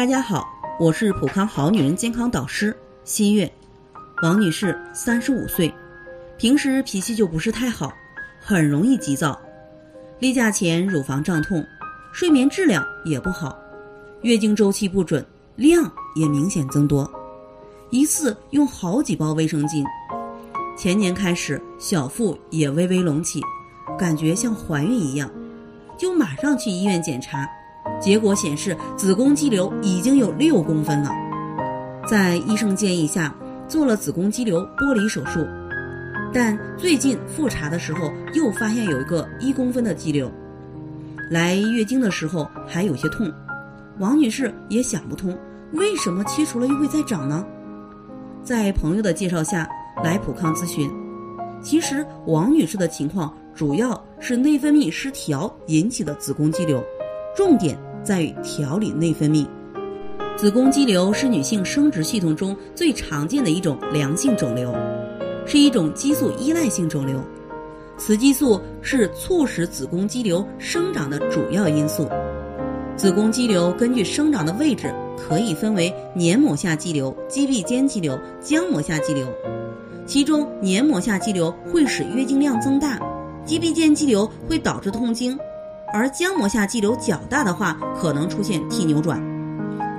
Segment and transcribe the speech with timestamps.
[0.00, 3.52] 大家好，我是普康好女人健康导师新月，
[4.22, 5.70] 王女士，三十五岁，
[6.38, 7.92] 平时脾气就不是太好，
[8.40, 9.38] 很容易急躁，
[10.18, 11.62] 例假前乳房胀痛，
[12.14, 13.54] 睡眠质量也不好，
[14.22, 15.22] 月经周期不准，
[15.56, 17.06] 量也明显增多，
[17.90, 19.84] 一次用好几包卫生巾。
[20.78, 23.42] 前年开始小腹也微微隆起，
[23.98, 25.30] 感觉像怀孕一样，
[25.98, 27.46] 就马上去医院检查。
[27.98, 31.10] 结果显示子宫肌瘤已经有六公分了，
[32.06, 33.34] 在医生建议下
[33.66, 35.46] 做了子宫肌瘤剥离手术，
[36.32, 40.30] 但最近复查的时候又发现有一个一公分的肌瘤，
[41.30, 43.30] 来月经的时候还有些痛，
[43.98, 45.36] 王女士也想不通
[45.72, 47.44] 为什么切除了又会再长呢？
[48.42, 49.68] 在朋友的介绍下
[50.02, 50.90] 来普康咨询，
[51.60, 56.82] 其实王女士的情况主要是内分泌失调引起的子宫肌瘤。
[57.40, 59.46] 重点在于调理内分泌。
[60.36, 64.70] 子宫肌瘤是女性生殖系统中最常见的一种良性肿瘤，
[65.46, 67.18] 是一种激素依赖性肿瘤。
[67.96, 72.06] 雌激素是促使子宫肌瘤生长的主要因素。
[72.94, 79.26] 子宫肌瘤根据生长的位置，可以分为黏膜下肌瘤、肌壁间肌瘤、浆膜下肌瘤。
[80.04, 83.00] 其中，黏膜下肌瘤会使月经量增大，
[83.46, 85.38] 肌壁间肌瘤会导致痛经。
[85.92, 89.20] 而浆膜下肌瘤较大的话，可能出现 T 扭转，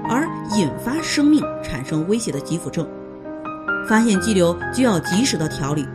[0.09, 2.87] 而引发生命产生威胁的急腹症。
[3.87, 5.85] 发现肌瘤就要及时的调理，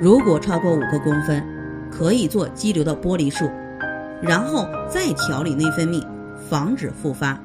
[0.00, 1.44] 如果超过五个公分，
[1.90, 3.50] 可以做肌瘤的剥离术，
[4.22, 6.06] 然后再调理内分泌，
[6.48, 7.40] 防止复发。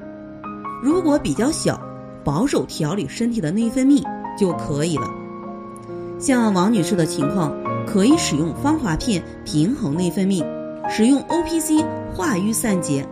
[0.82, 1.80] 如果比较小，
[2.22, 4.04] 保守调理身体的内分泌
[4.38, 5.10] 就可以了。
[6.20, 7.52] 像王女士的情况，
[7.86, 10.44] 可以使用芳华片平衡内分泌。
[10.88, 13.06] 使用 O P C 化瘀散结，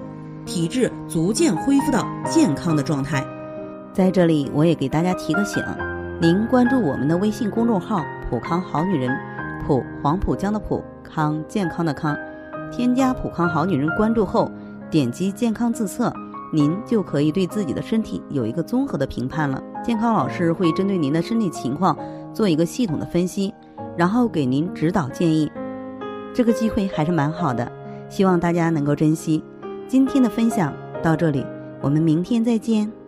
[0.45, 3.25] 体质逐渐恢复到健康的状态。
[3.93, 5.63] 在这里，我也给大家提个醒：
[6.21, 9.11] 您关注我们的微信公众号“普康好女人”，
[9.67, 12.17] 普黄浦江的普康健康的康，
[12.70, 14.51] 添加“普康好女人”关注后，
[14.91, 16.13] 点击健康自测，
[16.53, 19.63] 您就可以对自己的身体有一个综合的评判了。
[19.83, 21.97] 健康老师会针对您的身体情况
[22.35, 23.55] 做一个系统的分析，
[23.97, 25.51] 然后给您指导建议。
[26.33, 27.70] 这个机会还是蛮好的，
[28.08, 29.42] 希望大家能够珍惜。
[29.89, 31.45] 今天的分享到这里，
[31.80, 32.99] 我们明天再见。